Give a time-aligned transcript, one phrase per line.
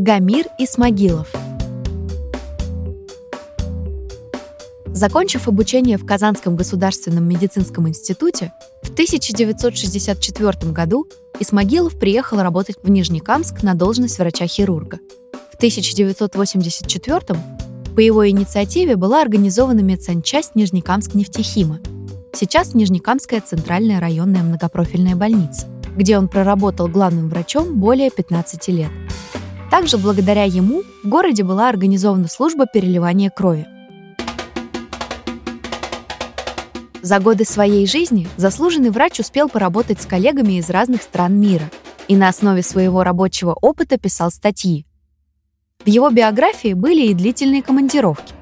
[0.00, 1.26] Гамир Исмагилов.
[4.86, 8.52] Закончив обучение в Казанском государственном медицинском институте,
[8.84, 11.08] в 1964 году
[11.40, 15.00] Исмагилов приехал работать в Нижнекамск на должность врача-хирурга.
[15.50, 17.20] В 1984
[17.96, 21.80] по его инициативе была организована медсанчасть Нижнекамск-нефтехима.
[22.32, 28.90] Сейчас Нижнекамская центральная районная многопрофильная больница, где он проработал главным врачом более 15 лет.
[29.70, 33.66] Также благодаря ему в городе была организована служба переливания крови.
[37.02, 41.70] За годы своей жизни заслуженный врач успел поработать с коллегами из разных стран мира
[42.08, 44.84] и на основе своего рабочего опыта писал статьи,
[45.84, 48.37] в его биографии были и длительные командировки.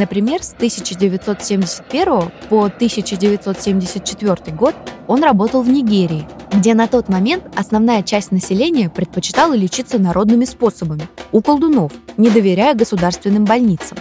[0.00, 4.74] Например, с 1971 по 1974 год
[5.06, 11.06] он работал в Нигерии, где на тот момент основная часть населения предпочитала лечиться народными способами,
[11.32, 13.98] у колдунов, не доверяя государственным больницам.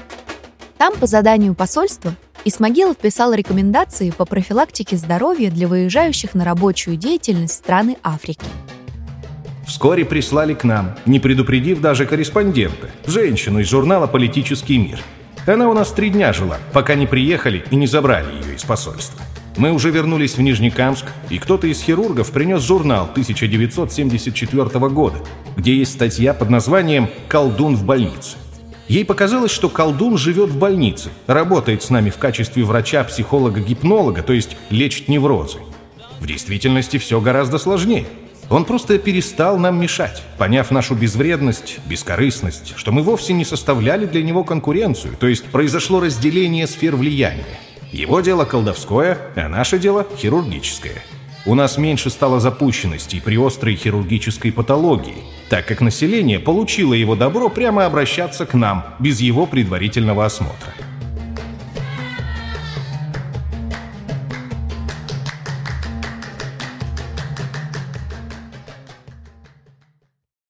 [0.77, 2.15] Там, по заданию посольства,
[2.45, 8.45] Исмагилов писал рекомендации по профилактике здоровья для выезжающих на рабочую деятельность страны Африки–
[9.69, 14.99] Вскоре прислали к нам, не предупредив даже корреспондента, женщину из журнала «Политический мир».
[15.45, 19.21] Она у нас три дня жила, пока не приехали и не забрали ее из посольства.
[19.57, 25.17] Мы уже вернулись в Нижнекамск, и кто-то из хирургов принес журнал 1974 года,
[25.57, 28.37] где есть статья под названием «Колдун в больнице».
[28.87, 34.23] Ей показалось, что колдун живет в больнице, работает с нами в качестве врача, психолога, гипнолога,
[34.23, 35.59] то есть лечит неврозы.
[36.19, 38.05] В действительности все гораздо сложнее–
[38.49, 44.23] он просто перестал нам мешать, поняв нашу безвредность, бескорыстность, что мы вовсе не составляли для
[44.23, 47.45] него конкуренцию, то есть произошло разделение сфер влияния.
[47.91, 51.03] Его дело колдовское, а наше дело хирургическое.
[51.45, 57.49] У нас меньше стало запущенности при острой хирургической патологии, так как население получило его добро
[57.49, 60.73] прямо обращаться к нам, без его предварительного осмотра.